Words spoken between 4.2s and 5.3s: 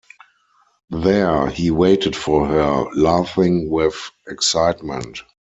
excitement.